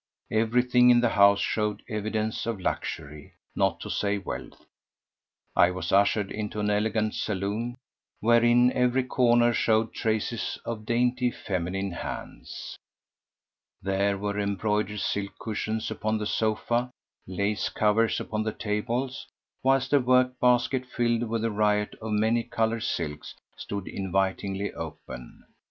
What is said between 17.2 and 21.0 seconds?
lace covers upon the tables, whilst a work basket,